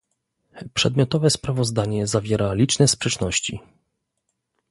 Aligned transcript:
Przedmiotowe 0.73 1.29
sprawozdanie 1.29 2.07
zawiera 2.07 2.53
liczne 2.53 2.87
sprzeczności 2.87 3.61